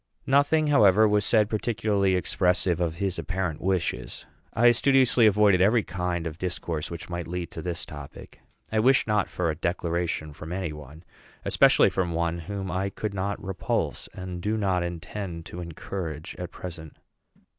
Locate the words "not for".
9.05-9.51